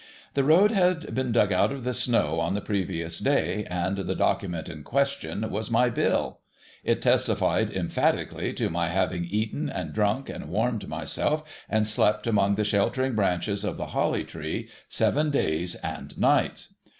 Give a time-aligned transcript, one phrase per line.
[0.33, 4.15] The road had been dug out of the snow on the previous day, and the
[4.15, 6.39] document in question was my bill.
[6.83, 12.25] It testified emphati cally to my having eaten and drunk, and warmed myself, and slept
[12.25, 16.73] among the sheltering branches of the Holly Tree, seven days and nights.